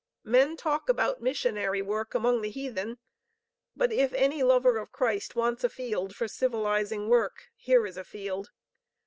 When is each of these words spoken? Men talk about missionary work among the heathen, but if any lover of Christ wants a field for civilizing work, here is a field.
Men 0.23 0.57
talk 0.57 0.89
about 0.89 1.21
missionary 1.21 1.83
work 1.83 2.15
among 2.15 2.41
the 2.41 2.49
heathen, 2.49 2.97
but 3.75 3.91
if 3.91 4.11
any 4.13 4.41
lover 4.41 4.79
of 4.79 4.91
Christ 4.91 5.35
wants 5.35 5.63
a 5.63 5.69
field 5.69 6.15
for 6.15 6.27
civilizing 6.27 7.07
work, 7.07 7.49
here 7.55 7.85
is 7.85 7.97
a 7.97 8.03
field. 8.03 8.49